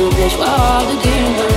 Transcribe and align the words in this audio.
to 0.00 0.16
reach 0.16 0.32
for 0.32 0.44
all 0.44 0.86
the 0.86 0.96
different 1.02 1.49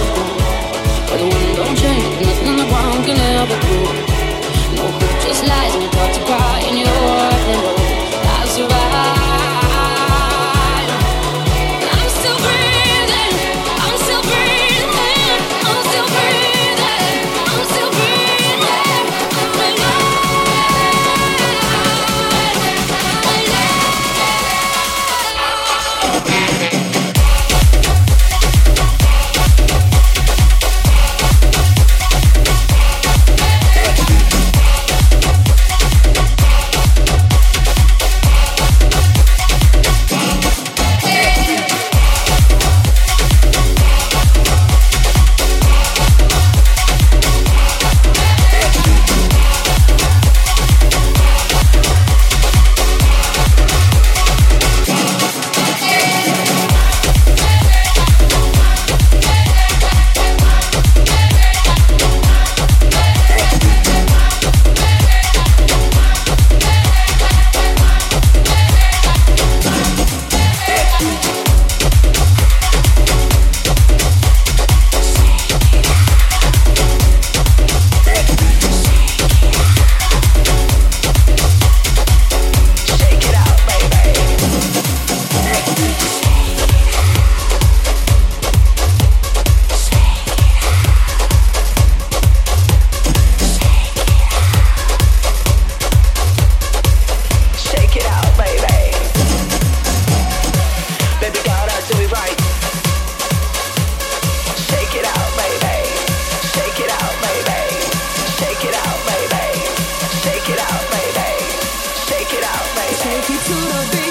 could 113.46 113.58
have 113.58 113.92
been 113.92 114.03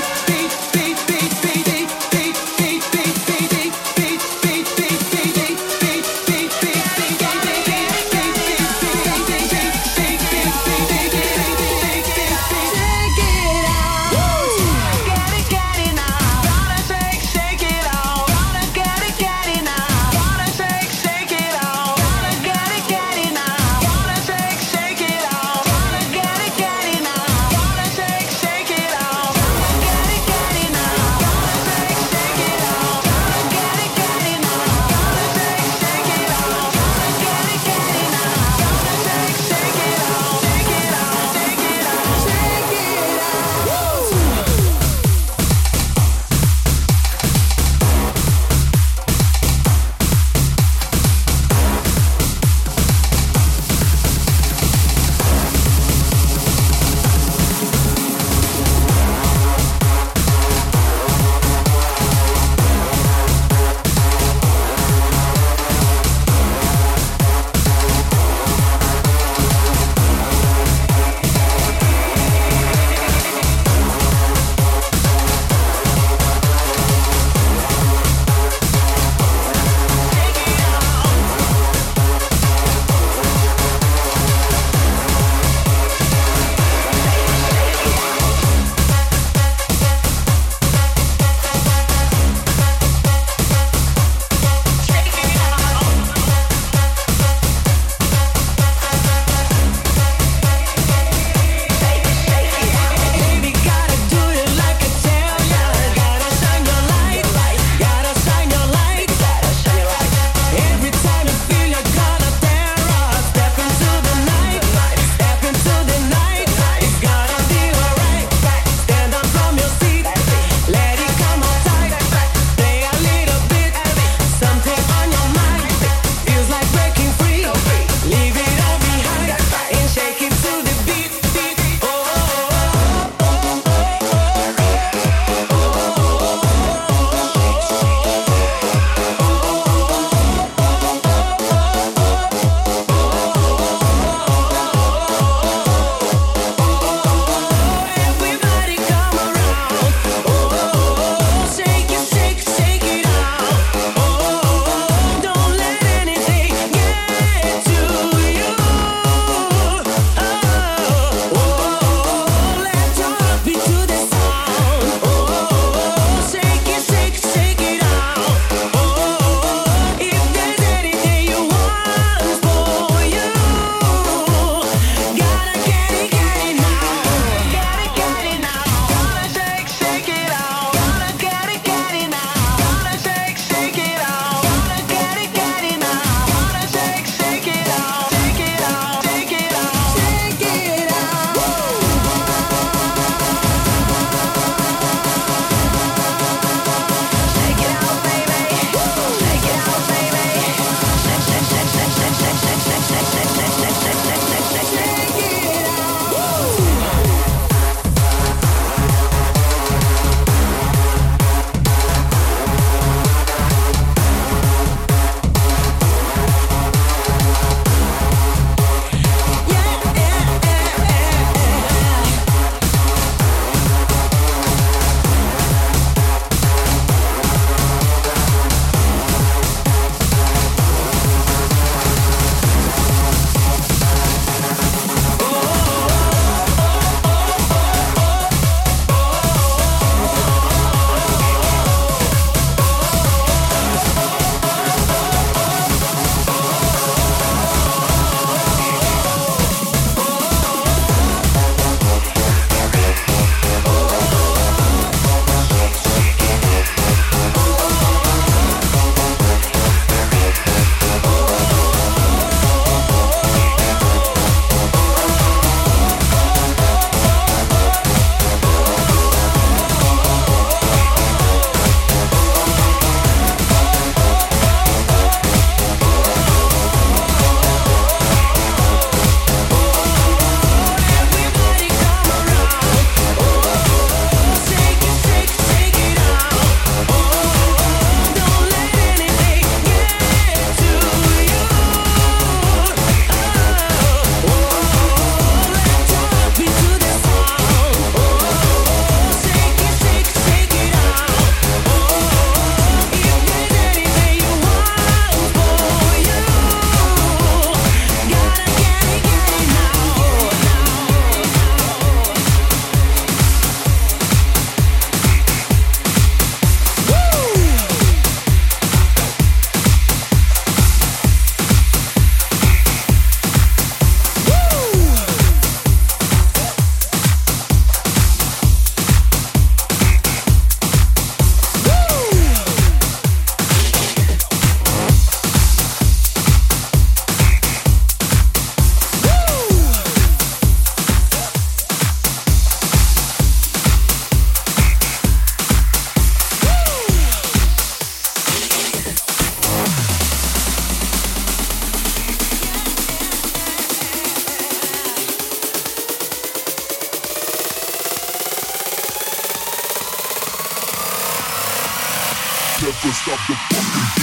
stop 362.90 363.21
the 363.29 363.35
fucking 363.55 364.02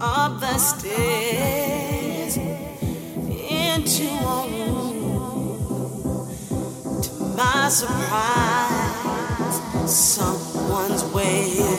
up 0.00 0.40
the 0.40 0.58
stairs 0.58 2.36
into 2.36 4.08
a 4.08 4.48
room. 4.48 6.28
To 7.02 7.12
my 7.36 7.68
surprise, 7.68 9.60
someone's 9.90 11.04
waiting. 11.12 11.77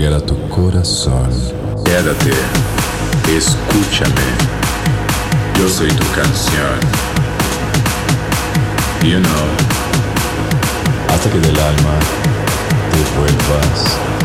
llegar 0.00 0.14
a 0.14 0.20
tu 0.24 0.34
corazón. 0.48 1.28
Quédate, 1.84 2.32
escúchame. 3.36 4.28
Yo 5.58 5.68
soy 5.68 5.88
tu 5.88 6.06
canción. 6.12 6.78
You 9.02 9.20
know. 9.20 9.46
Hasta 11.08 11.30
que 11.30 11.38
del 11.40 11.58
alma 11.58 11.94
te 12.90 13.18
vuelvas. 13.18 14.19